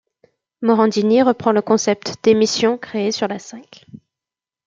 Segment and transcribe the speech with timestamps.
[0.63, 3.85] Morandini reprend le concept d'émission créée sur la Cinq.